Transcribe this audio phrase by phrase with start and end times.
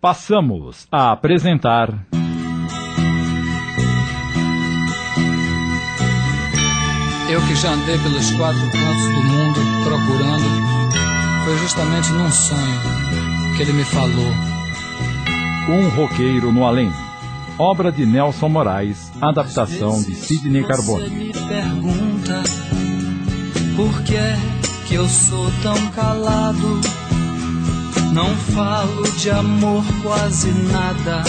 [0.00, 2.06] passamos a apresentar.
[7.28, 12.80] Eu que já andei pelos quatro cantos do mundo procurando, foi justamente num sonho
[13.56, 14.32] que ele me falou.
[15.68, 16.90] Um roqueiro no além.
[17.58, 21.08] Obra de Nelson Moraes, adaptação de Sidney Carbone.
[21.08, 22.42] Você me pergunta
[23.76, 26.80] por que que eu sou tão calado?
[28.12, 31.22] Não falo de amor quase nada,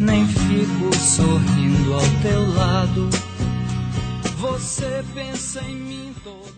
[0.00, 3.08] nem fico sorrindo ao teu lado.
[4.38, 6.52] Você pensa em mim todo.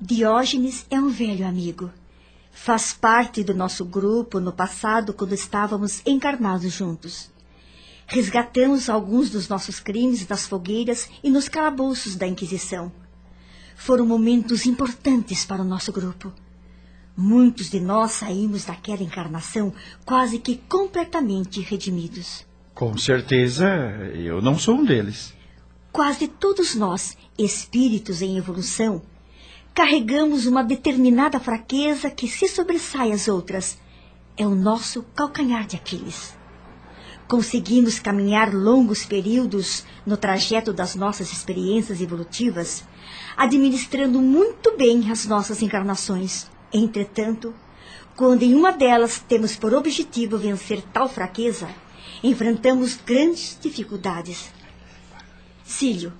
[0.00, 1.90] Diógenes é um velho amigo.
[2.52, 7.30] Faz parte do nosso grupo no passado quando estávamos encarnados juntos.
[8.06, 12.92] Resgatamos alguns dos nossos crimes das fogueiras e nos calabouços da Inquisição.
[13.76, 16.32] Foram momentos importantes para o nosso grupo.
[17.16, 19.72] Muitos de nós saímos daquela encarnação
[20.04, 22.46] quase que completamente redimidos.
[22.74, 23.66] Com certeza,
[24.14, 25.34] eu não sou um deles.
[25.92, 29.02] Quase todos nós, espíritos em evolução,
[29.74, 33.78] carregamos uma determinada fraqueza que se sobressai às outras.
[34.36, 36.34] É o nosso calcanhar de Aquiles.
[37.28, 42.84] Conseguimos caminhar longos períodos no trajeto das nossas experiências evolutivas,
[43.36, 46.50] administrando muito bem as nossas encarnações.
[46.72, 47.54] Entretanto,
[48.16, 51.68] quando em uma delas temos por objetivo vencer tal fraqueza,
[52.22, 54.52] enfrentamos grandes dificuldades.
[55.64, 56.12] Cílio,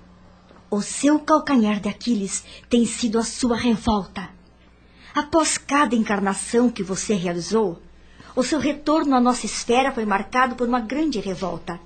[0.71, 4.31] o seu calcanhar de Aquiles tem sido a sua revolta.
[5.15, 7.81] Após cada encarnação que você realizou,
[8.35, 11.81] o seu retorno à nossa esfera foi marcado por uma grande revolta.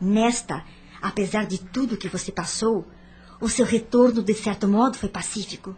[0.00, 0.64] Nesta,
[1.00, 2.84] apesar de tudo que você passou,
[3.40, 5.74] o seu retorno, de certo modo, foi pacífico.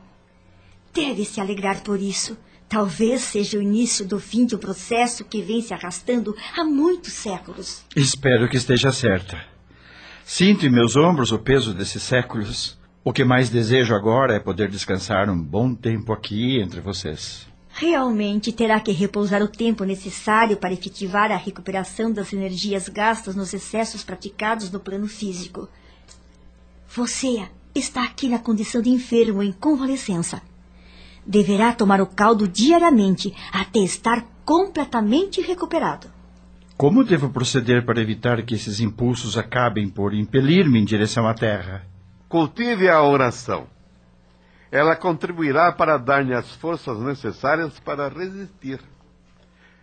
[0.92, 2.36] Deve se alegrar por isso.
[2.68, 7.12] Talvez seja o início do fim de um processo que vem se arrastando há muitos
[7.12, 7.82] séculos.
[7.96, 9.44] Espero que esteja certa.
[10.24, 12.78] Sinto em meus ombros o peso desses séculos.
[13.02, 17.48] O que mais desejo agora é poder descansar um bom tempo aqui entre vocês.
[17.72, 23.54] Realmente terá que repousar o tempo necessário para efetivar a recuperação das energias gastas nos
[23.54, 25.68] excessos praticados no plano físico.
[26.94, 30.42] Você está aqui na condição de enfermo em convalescença.
[31.30, 36.08] Deverá tomar o caldo diariamente até estar completamente recuperado.
[36.76, 41.86] Como devo proceder para evitar que esses impulsos acabem por impelir-me em direção à Terra?
[42.28, 43.68] Cultive a oração.
[44.72, 48.80] Ela contribuirá para dar-lhe as forças necessárias para resistir.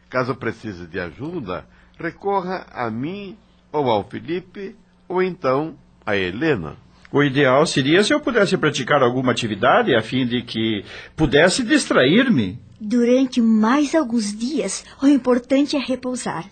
[0.09, 1.66] Caso precise de ajuda,
[1.97, 3.38] recorra a mim
[3.72, 4.75] ou ao Felipe,
[5.08, 6.75] ou então a Helena.
[7.12, 10.84] O ideal seria se eu pudesse praticar alguma atividade a fim de que
[11.16, 12.59] pudesse distrair-me.
[12.79, 16.46] Durante mais alguns dias, o importante é repousar.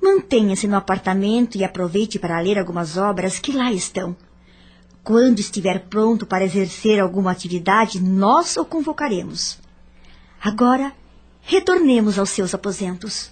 [0.00, 4.16] Mantenha-se no apartamento e aproveite para ler algumas obras que lá estão.
[5.02, 9.58] Quando estiver pronto para exercer alguma atividade, nós o convocaremos.
[10.40, 10.92] Agora,
[11.42, 13.30] retornemos aos seus aposentos.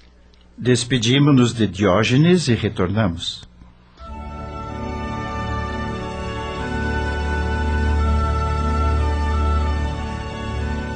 [0.56, 3.42] Despedimos-nos de Diógenes e retornamos.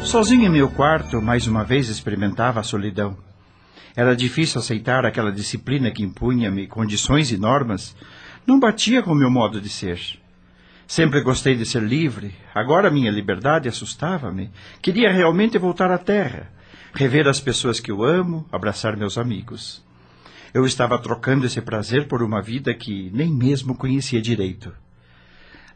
[0.09, 3.15] Sozinho em meu quarto, mais uma vez experimentava a solidão.
[3.95, 7.95] Era difícil aceitar aquela disciplina que impunha-me condições e normas.
[8.47, 10.01] Não batia com o meu modo de ser.
[10.87, 12.35] Sempre gostei de ser livre.
[12.55, 14.51] Agora minha liberdade assustava-me.
[14.81, 16.51] Queria realmente voltar à terra,
[16.95, 19.85] rever as pessoas que eu amo, abraçar meus amigos.
[20.55, 24.73] Eu estava trocando esse prazer por uma vida que nem mesmo conhecia direito.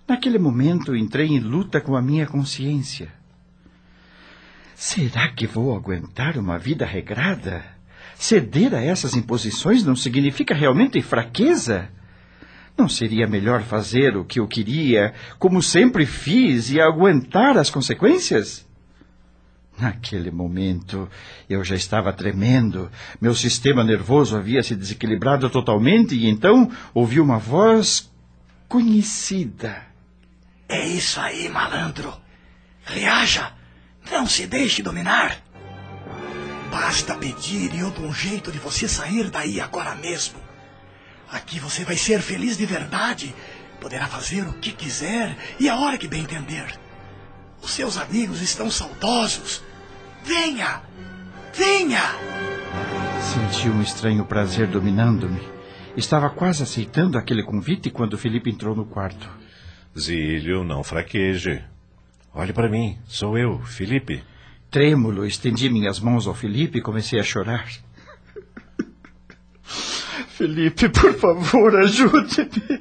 [0.09, 3.21] Naquele momento entrei em luta com a minha consciência.
[4.75, 7.65] Será que vou aguentar uma vida regrada?
[8.17, 11.89] Ceder a essas imposições não significa realmente fraqueza?
[12.77, 18.67] Não seria melhor fazer o que eu queria, como sempre fiz, e aguentar as consequências?
[19.79, 21.09] Naquele momento,
[21.49, 22.91] eu já estava tremendo.
[23.21, 28.11] Meu sistema nervoso havia se desequilibrado totalmente e então ouvi uma voz
[28.69, 29.83] conhecida.
[30.69, 32.13] É isso aí, malandro.
[32.85, 33.53] Reaja.
[34.11, 35.39] Não se deixe dominar.
[36.71, 40.39] Basta pedir e eu dou um jeito de você sair daí agora mesmo.
[41.31, 43.35] Aqui você vai ser feliz de verdade.
[43.81, 46.79] Poderá fazer o que quiser e a hora que bem entender.
[47.63, 49.63] Os seus amigos estão saudosos.
[50.25, 50.83] Venha!
[51.55, 52.03] Venha!
[53.21, 55.41] Senti um estranho prazer dominando-me.
[55.97, 59.29] Estava quase aceitando aquele convite quando Felipe entrou no quarto.
[59.99, 61.63] Zílio, não fraqueje.
[62.35, 64.23] Olhe para mim, sou eu, Felipe.
[64.71, 67.69] Trêmulo, estendi minhas mãos ao Felipe e comecei a chorar.
[70.29, 72.81] Felipe, por favor, ajude-me.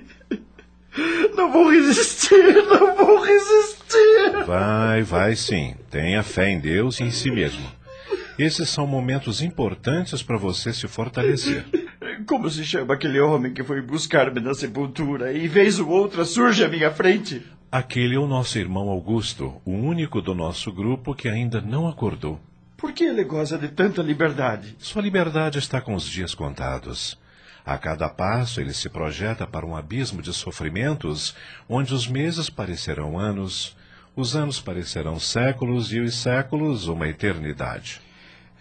[1.35, 4.45] Não vou resistir, não vou resistir.
[4.45, 5.75] Vai, vai sim.
[5.89, 7.69] Tenha fé em Deus e em si mesmo.
[8.39, 11.65] Esses são momentos importantes para você se fortalecer.
[12.25, 16.63] Como se chama aquele homem que foi buscar-me na sepultura e vez ou outra surge
[16.63, 17.43] à minha frente?
[17.71, 22.37] Aquele é o nosso irmão Augusto, o único do nosso grupo que ainda não acordou.
[22.75, 24.75] Por que ele goza de tanta liberdade?
[24.77, 27.17] Sua liberdade está com os dias contados.
[27.65, 31.33] A cada passo ele se projeta para um abismo de sofrimentos,
[31.69, 33.73] onde os meses parecerão anos,
[34.17, 38.01] os anos parecerão séculos e os séculos uma eternidade.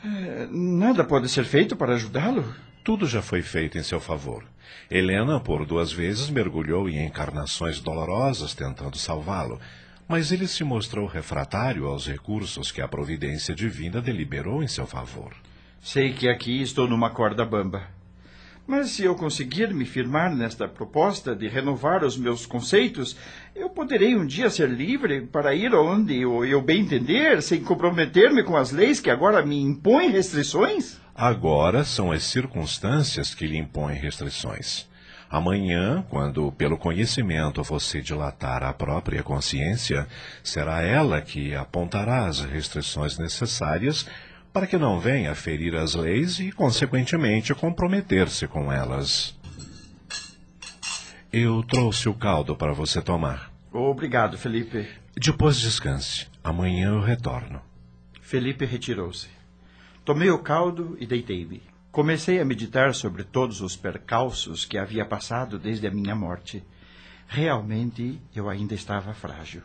[0.04, 2.54] É, nada pode ser feito para ajudá-lo?
[2.82, 4.44] Tudo já foi feito em seu favor.
[4.90, 9.60] Helena, por duas vezes, mergulhou em encarnações dolorosas tentando salvá-lo,
[10.08, 15.32] mas ele se mostrou refratário aos recursos que a providência divina deliberou em seu favor.
[15.80, 17.86] Sei que aqui estou numa corda bamba.
[18.66, 23.16] Mas se eu conseguir me firmar nesta proposta de renovar os meus conceitos,
[23.54, 28.42] eu poderei um dia ser livre para ir onde eu, eu bem entender, sem comprometer-me
[28.42, 31.00] com as leis que agora me impõem restrições?
[31.20, 34.88] Agora são as circunstâncias que lhe impõem restrições.
[35.28, 40.08] Amanhã, quando pelo conhecimento você dilatar a própria consciência,
[40.42, 44.08] será ela que apontará as restrições necessárias
[44.50, 49.38] para que não venha ferir as leis e, consequentemente, comprometer-se com elas.
[51.30, 53.52] Eu trouxe o caldo para você tomar.
[53.70, 54.88] Obrigado, Felipe.
[55.14, 56.28] Depois descanse.
[56.42, 57.60] Amanhã eu retorno.
[58.22, 59.39] Felipe retirou-se.
[60.10, 61.62] Tomei o caldo e deitei-me.
[61.92, 66.64] Comecei a meditar sobre todos os percalços que havia passado desde a minha morte.
[67.28, 69.62] Realmente eu ainda estava frágil.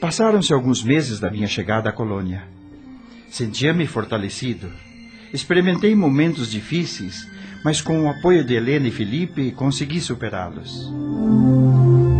[0.00, 2.48] Passaram-se alguns meses da minha chegada à colônia.
[3.28, 4.72] Sentia-me fortalecido.
[5.32, 7.28] Experimentei momentos difíceis,
[7.64, 10.90] mas com o apoio de Helena e Felipe consegui superá-los.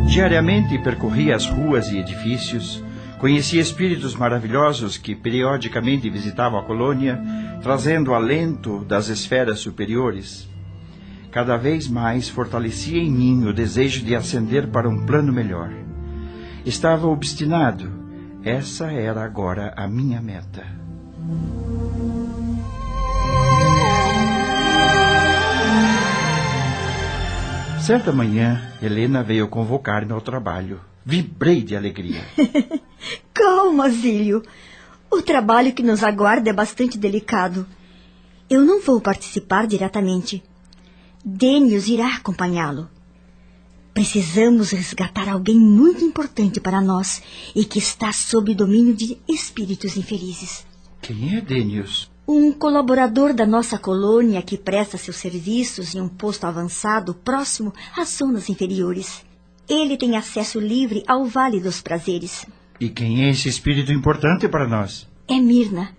[0.06, 2.82] Diariamente percorria as ruas e edifícios,
[3.18, 7.20] conhecia espíritos maravilhosos que periodicamente visitavam a colônia,
[7.62, 10.48] trazendo alento das esferas superiores.
[11.30, 15.70] Cada vez mais fortalecia em mim o desejo de ascender para um plano melhor.
[16.66, 17.90] Estava obstinado.
[18.42, 20.64] Essa era agora a minha meta.
[27.82, 30.80] Certa manhã, Helena veio convocar-me ao trabalho.
[31.04, 32.22] Vibrei de alegria.
[33.32, 34.42] Calma, Zílio.
[35.10, 37.66] O trabalho que nos aguarda é bastante delicado.
[38.48, 40.42] Eu não vou participar diretamente.
[41.24, 42.88] Dênios irá acompanhá-lo.
[43.94, 47.22] Precisamos resgatar alguém muito importante para nós
[47.56, 50.66] e que está sob domínio de espíritos infelizes.
[51.00, 52.09] Quem é Denius?
[52.32, 58.10] Um colaborador da nossa colônia que presta seus serviços em um posto avançado próximo às
[58.10, 59.24] zonas inferiores.
[59.68, 62.46] Ele tem acesso livre ao Vale dos Prazeres.
[62.78, 65.08] E quem é esse espírito importante para nós?
[65.26, 65.90] É Mirna.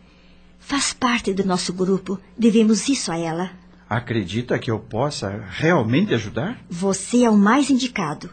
[0.58, 2.18] Faz parte do nosso grupo.
[2.38, 3.52] Devemos isso a ela.
[3.90, 6.64] Acredita que eu possa realmente ajudar?
[6.70, 8.30] Você é o mais indicado.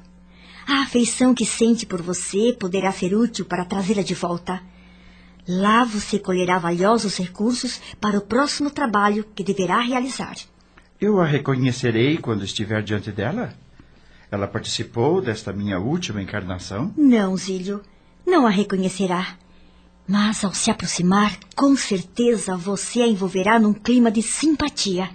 [0.68, 4.62] A afeição que sente por você poderá ser útil para trazê-la de volta.
[5.48, 10.36] Lá você colherá valiosos recursos para o próximo trabalho que deverá realizar.
[11.00, 13.54] Eu a reconhecerei quando estiver diante dela?
[14.30, 16.92] Ela participou desta minha última encarnação?
[16.98, 17.80] Não, Zílio.
[18.26, 19.38] Não a reconhecerá.
[20.06, 25.08] Mas ao se aproximar, com certeza você a envolverá num clima de simpatia.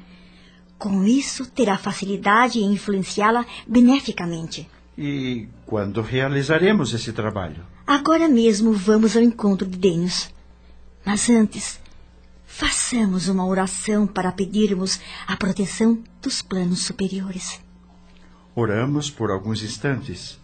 [0.80, 4.68] Com isso, terá facilidade em influenciá-la beneficamente.
[4.98, 7.73] E quando realizaremos esse trabalho?
[7.86, 10.34] Agora mesmo vamos ao encontro de Denius.
[11.06, 11.80] Mas antes,
[12.46, 17.62] façamos uma oração para pedirmos a proteção dos planos superiores.
[18.56, 20.40] Oramos por alguns instantes.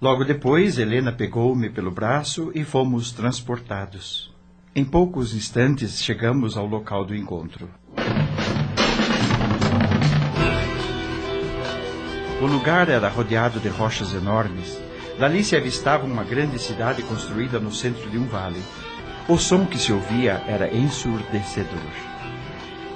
[0.00, 4.34] Logo depois, Helena pegou-me pelo braço e fomos transportados.
[4.74, 7.68] Em poucos instantes, chegamos ao local do encontro.
[12.40, 14.78] O lugar era rodeado de rochas enormes.
[15.18, 18.62] Dali se avistava uma grande cidade construída no centro de um vale.
[19.28, 21.90] O som que se ouvia era ensurdecedor.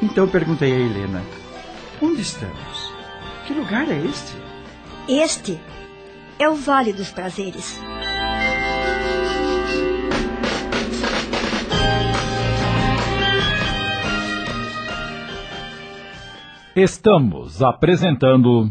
[0.00, 1.20] Então perguntei a Helena:
[2.00, 2.92] Onde estamos?
[3.46, 4.36] Que lugar é este?
[5.08, 5.60] Este
[6.38, 7.80] é o Vale dos Prazeres.
[16.74, 18.70] Estamos apresentando.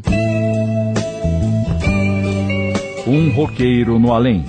[3.14, 4.46] Um roqueiro no além.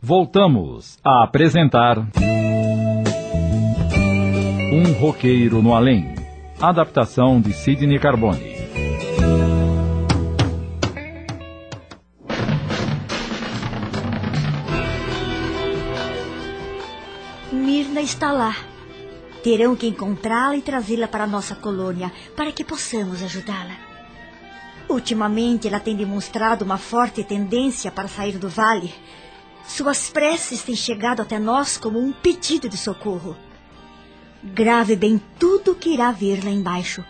[0.00, 1.98] Voltamos a apresentar.
[4.72, 6.14] Um roqueiro no além.
[6.60, 8.54] Adaptação de Sidney Carbone.
[17.50, 18.54] Mirna está lá.
[19.42, 23.85] Terão que encontrá-la e trazê-la para a nossa colônia para que possamos ajudá-la.
[24.88, 28.94] Ultimamente, ela tem demonstrado uma forte tendência para sair do vale.
[29.66, 33.36] Suas preces têm chegado até nós como um pedido de socorro.
[34.42, 37.04] Grave bem tudo o que irá ver lá embaixo,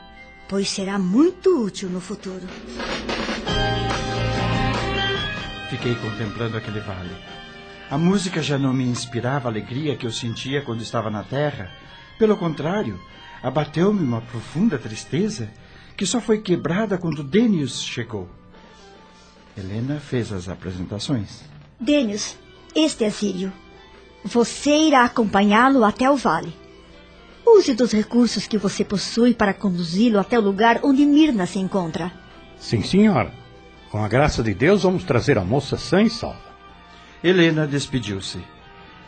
[0.49, 2.49] pois será muito útil no futuro.
[5.68, 7.14] Fiquei contemplando aquele vale.
[7.90, 11.71] A música já não me inspirava a alegria que eu sentia quando estava na terra.
[12.18, 12.99] Pelo contrário,
[13.42, 15.50] abateu-me uma profunda tristeza
[15.97, 18.29] que só foi quebrada quando Denius chegou.
[19.57, 21.43] Helena fez as apresentações.
[21.81, 22.37] Denius,
[22.75, 23.53] este é Sírio.
[24.25, 26.55] Você irá acompanhá-lo até o vale.
[27.47, 32.12] Use dos recursos que você possui para conduzi-lo até o lugar onde Mirna se encontra.
[32.59, 33.33] Sim, senhora.
[33.91, 36.45] Com a graça de Deus, vamos trazer a moça sã e salva.
[37.23, 38.41] Helena despediu-se.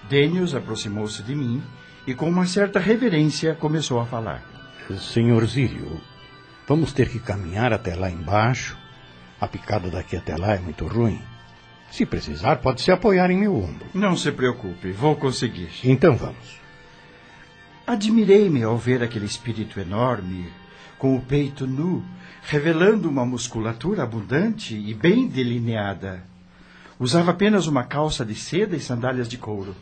[0.08, 1.62] Denius aproximou-se de mim
[2.06, 4.42] e, com uma certa reverência, começou a falar.
[4.98, 6.00] Senhor Zílio,
[6.68, 8.76] vamos ter que caminhar até lá embaixo.
[9.40, 11.20] A picada daqui até lá é muito ruim.
[11.90, 13.86] Se precisar, pode se apoiar em meu ombro.
[13.94, 15.70] Não se preocupe, vou conseguir.
[15.82, 16.60] Então vamos.
[17.86, 20.52] Admirei-me ao ver aquele espírito enorme,
[20.98, 22.04] com o peito nu,
[22.42, 26.22] revelando uma musculatura abundante e bem delineada.
[27.00, 29.74] Usava apenas uma calça de seda e sandálias de couro.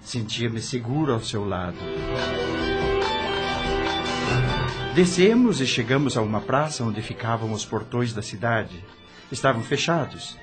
[0.00, 1.78] Sentia-me seguro ao seu lado.
[4.98, 8.84] Descemos e chegamos a uma praça onde ficavam os portões da cidade.
[9.30, 10.36] Estavam fechados.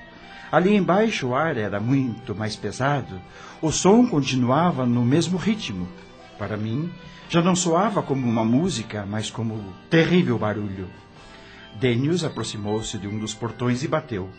[0.50, 3.20] Ali embaixo o ar era muito mais pesado.
[3.60, 5.86] O som continuava no mesmo ritmo.
[6.38, 6.90] Para mim,
[7.28, 10.88] já não soava como uma música, mas como terrível barulho.
[11.78, 14.30] Denius aproximou-se de um dos portões e bateu.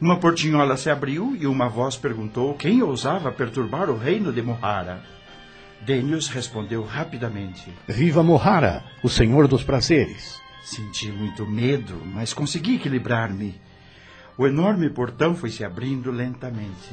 [0.00, 5.02] Uma portinhola se abriu e uma voz perguntou quem ousava perturbar o reino de Mohara.
[5.82, 7.72] Denius respondeu rapidamente.
[7.86, 10.40] Viva Mohara, o senhor dos prazeres.
[10.62, 13.60] Senti muito medo, mas consegui equilibrar-me.
[14.36, 16.90] O enorme portão foi se abrindo lentamente.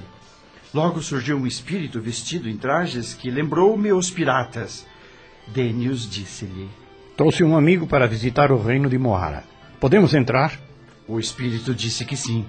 [0.74, 4.86] Logo surgiu um espírito vestido em trajes que lembrou-me os piratas.
[5.48, 6.70] Denius disse-lhe:
[7.18, 9.44] Trouxe um amigo para visitar o reino de Mohara.
[9.80, 10.60] Podemos entrar?
[11.08, 12.46] O espírito disse que sim.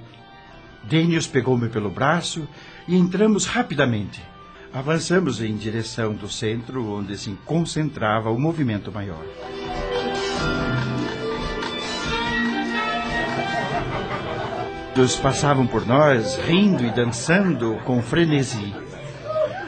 [0.85, 2.47] Denius pegou-me pelo braço
[2.87, 4.23] e entramos rapidamente.
[4.75, 9.25] Avançamos em direção do centro, onde se concentrava o movimento maior.
[14.93, 18.75] Todos passavam por nós, rindo e dançando com frenesi.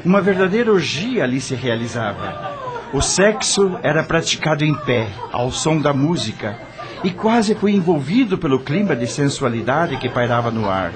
[0.05, 2.57] Uma verdadeira orgia ali se realizava.
[2.93, 6.59] O sexo era praticado em pé, ao som da música,
[7.05, 10.93] e quase fui envolvido pelo clima de sensualidade que pairava no ar.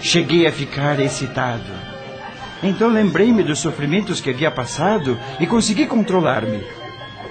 [0.00, 1.83] Cheguei a ficar excitado.
[2.64, 6.64] Então lembrei-me dos sofrimentos que havia passado e consegui controlar-me.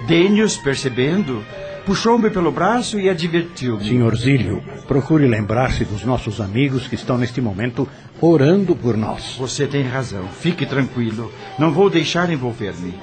[0.08, 1.44] Denius, percebendo,
[1.88, 3.84] puxou-me pelo braço e advertiu-me.
[3.84, 7.90] Senhor Zílio, procure lembrar-se dos nossos amigos que estão neste momento
[8.22, 9.36] orando por nós.
[9.40, 10.28] Você tem razão.
[10.28, 11.32] Fique tranquilo.
[11.58, 12.94] Não vou deixar envolver-me.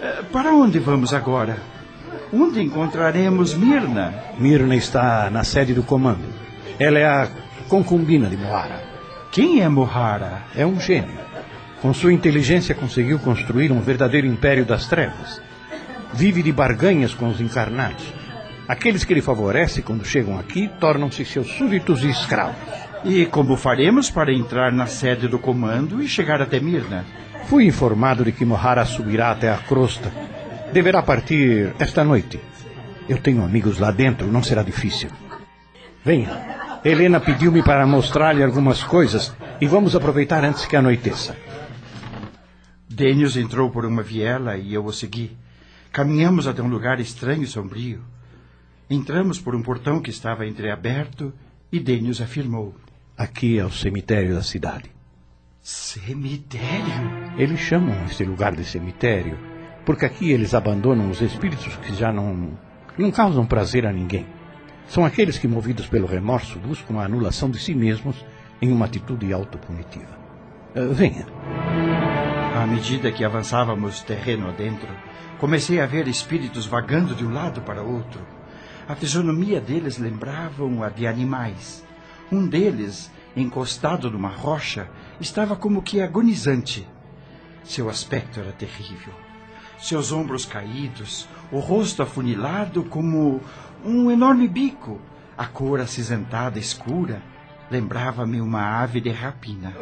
[0.00, 1.56] Eh, Para onde vamos agora?
[2.32, 4.12] Onde encontraremos Mirna?
[4.38, 6.24] Mirna está na sede do comando.
[6.80, 7.28] Ela é a
[7.68, 8.82] concubina de Mohara.
[9.30, 10.42] Quem é Mohara?
[10.54, 11.27] É um gênio.
[11.80, 15.40] Com sua inteligência conseguiu construir um verdadeiro império das trevas.
[16.12, 18.04] Vive de barganhas com os encarnados.
[18.66, 22.56] Aqueles que ele favorece quando chegam aqui tornam-se seus súditos e escravos.
[23.04, 27.04] E como faremos para entrar na sede do comando e chegar até Mirna?
[27.46, 30.12] Fui informado de que Mohara subirá até a crosta.
[30.72, 32.40] Deverá partir esta noite.
[33.08, 35.10] Eu tenho amigos lá dentro, não será difícil.
[36.04, 36.58] Venha.
[36.84, 41.36] Helena pediu-me para mostrar-lhe algumas coisas e vamos aproveitar antes que anoiteça.
[42.98, 45.36] Denius entrou por uma viela e eu o segui.
[45.92, 48.02] Caminhamos até um lugar estranho e sombrio.
[48.90, 51.32] Entramos por um portão que estava entreaberto
[51.70, 52.74] e Denius afirmou:
[53.16, 54.90] Aqui é o cemitério da cidade.
[55.62, 57.36] Cemitério?
[57.36, 59.38] Eles chamam este lugar de cemitério
[59.86, 62.58] porque aqui eles abandonam os espíritos que já não,
[62.98, 64.26] não causam prazer a ninguém.
[64.88, 68.16] São aqueles que, movidos pelo remorso, buscam a anulação de si mesmos
[68.60, 70.18] em uma atitude autopunitiva.
[70.74, 71.26] Uh, venha.
[72.58, 74.88] À medida que avançávamos terreno adentro,
[75.38, 78.20] comecei a ver espíritos vagando de um lado para outro.
[78.88, 81.84] A fisionomia deles lembravam a de animais.
[82.32, 86.84] Um deles, encostado numa rocha, estava como que agonizante.
[87.62, 89.14] Seu aspecto era terrível.
[89.78, 93.40] Seus ombros caídos, o rosto afunilado como
[93.84, 95.00] um enorme bico,
[95.36, 97.22] a cor acinzentada escura,
[97.70, 99.72] lembrava-me uma ave de rapina.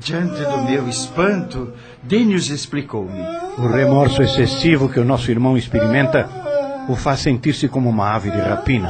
[0.00, 1.72] Diante do meu espanto,
[2.02, 3.20] Denius explicou-me.
[3.58, 6.28] O remorso excessivo que o nosso irmão experimenta
[6.88, 8.88] o faz sentir-se como uma ave de rapina.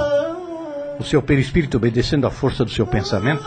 [0.99, 3.45] O seu perispírito, obedecendo à força do seu pensamento,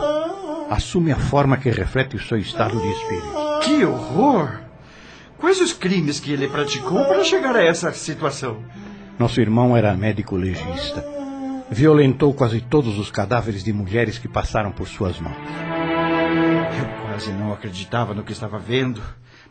[0.70, 3.28] assume a forma que reflete o seu estado de espírito.
[3.64, 4.60] Que horror!
[5.38, 8.58] Quais os crimes que ele praticou para chegar a essa situação?
[9.18, 11.06] Nosso irmão era médico legista.
[11.70, 15.38] Violentou quase todos os cadáveres de mulheres que passaram por suas mãos.
[17.18, 19.02] Quase não acreditava no que estava vendo.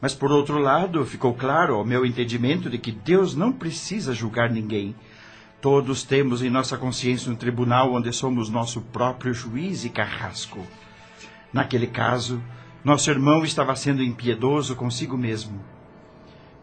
[0.01, 4.49] Mas, por outro lado, ficou claro ao meu entendimento de que Deus não precisa julgar
[4.49, 4.95] ninguém.
[5.61, 10.65] Todos temos em nossa consciência um tribunal onde somos nosso próprio juiz e carrasco.
[11.53, 12.41] Naquele caso,
[12.85, 15.61] nosso irmão estava sendo impiedoso consigo mesmo.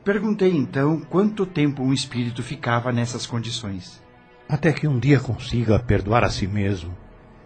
[0.05, 4.01] Perguntei então quanto tempo um espírito ficava nessas condições.
[4.47, 6.95] Até que um dia consiga perdoar a si mesmo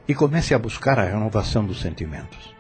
[0.08, 2.56] e comece a buscar a renovação dos sentimentos.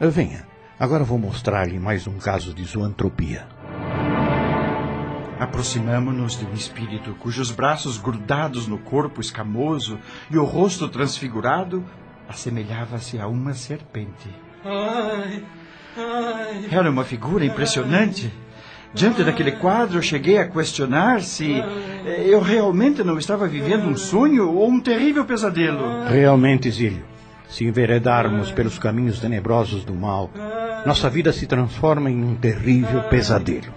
[0.00, 0.44] Venha,
[0.78, 3.46] agora vou mostrar-lhe mais um caso de zoantropia.
[5.38, 9.98] Aproximamo-nos de um espírito cujos braços grudados no corpo escamoso
[10.30, 11.84] e o rosto transfigurado
[12.28, 14.30] assemelhava-se a uma serpente.
[14.64, 15.44] Ai,
[15.96, 16.68] ai.
[16.70, 18.32] Era uma figura impressionante.
[18.92, 24.52] Diante daquele quadro, cheguei a questionar se eh, eu realmente não estava vivendo um sonho
[24.52, 26.04] ou um terrível pesadelo.
[26.08, 27.04] Realmente, Zílio,
[27.54, 30.28] se enveredarmos pelos caminhos tenebrosos do mal,
[30.84, 33.72] nossa vida se transforma em um terrível pesadelo.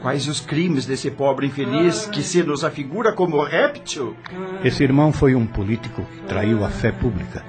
[0.00, 4.14] Quais os crimes desse pobre infeliz que se nos afigura como réptil?
[4.62, 7.44] Esse irmão foi um político que traiu a fé pública.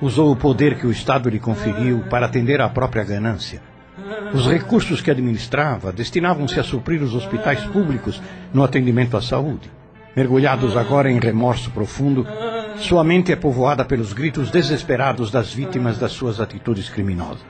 [0.00, 3.60] Usou o poder que o Estado lhe conferiu para atender à própria ganância.
[4.32, 9.68] Os recursos que administrava destinavam-se a suprir os hospitais públicos no atendimento à saúde.
[10.14, 12.24] Mergulhados agora em remorso profundo,
[12.76, 17.44] sua mente é povoada pelos gritos desesperados das vítimas das suas atitudes criminosas.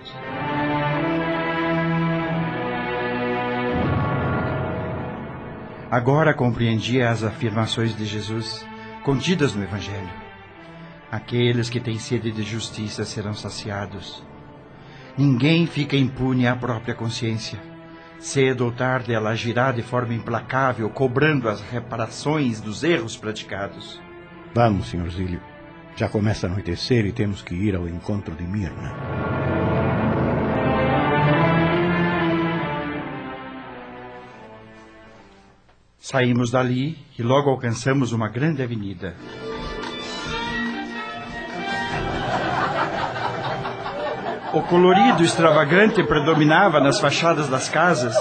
[5.90, 8.66] Agora compreendia as afirmações de Jesus
[9.02, 10.10] contidas no Evangelho.
[11.10, 14.22] Aqueles que têm sede de justiça serão saciados.
[15.16, 17.60] Ninguém fica impune à própria consciência.
[18.18, 24.03] Cedo ou tarde ela agirá de forma implacável, cobrando as reparações dos erros praticados.
[24.54, 25.10] Vamos, Sr.
[25.10, 25.40] Zílio.
[25.96, 28.94] Já começa a anoitecer e temos que ir ao encontro de Mirna.
[35.98, 39.16] Saímos dali e logo alcançamos uma grande avenida.
[44.52, 48.14] O colorido extravagante predominava nas fachadas das casas.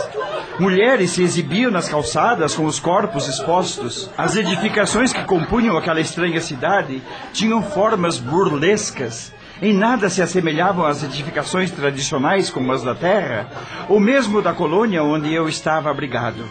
[0.59, 4.09] Mulheres se exibiam nas calçadas com os corpos expostos.
[4.15, 7.01] As edificações que compunham aquela estranha cidade
[7.33, 9.33] tinham formas burlescas.
[9.61, 13.47] Em nada se assemelhavam às edificações tradicionais como as da terra,
[13.89, 16.43] ou mesmo da colônia onde eu estava abrigado.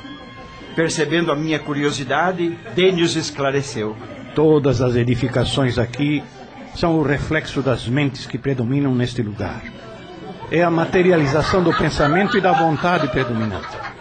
[0.75, 3.97] Percebendo a minha curiosidade, Denius esclareceu.
[4.35, 6.25] Todas as edificações aqui
[6.75, 9.63] são o reflexo das mentes que predominam neste lugar.
[10.51, 13.92] É a materialização do pensamento e da vontade predominante.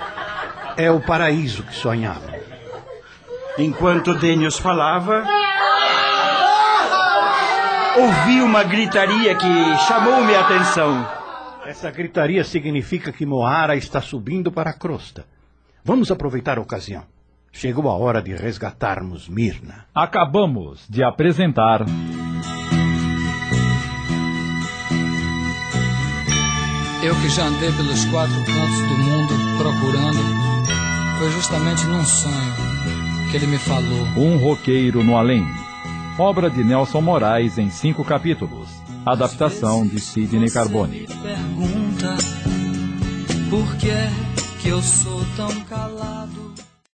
[0.78, 2.32] É o paraíso que sonhava.
[3.58, 5.26] Enquanto Denius falava,
[7.98, 11.08] ouvi uma gritaria que chamou minha atenção.
[11.66, 15.26] Essa gritaria significa que Moara está subindo para a crosta.
[15.84, 17.04] Vamos aproveitar a ocasião.
[17.52, 19.86] Chegou a hora de resgatarmos Mirna.
[19.94, 21.86] Acabamos de apresentar.
[27.04, 30.40] Eu que já andei pelos quatro cantos do mundo procurando,
[31.22, 32.56] foi justamente num sonho
[33.30, 34.08] que ele me falou.
[34.18, 35.46] Um roqueiro no além.
[36.18, 38.68] Obra de Nelson Moraes em cinco capítulos.
[39.06, 41.06] Adaptação de Sidney Carbone.
[41.22, 42.18] Pergunta
[43.52, 43.94] por que
[44.64, 46.40] que eu sou tão calado.